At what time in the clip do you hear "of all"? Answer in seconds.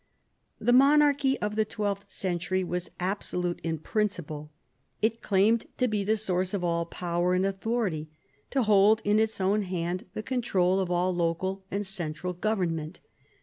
6.55-6.87, 10.79-11.13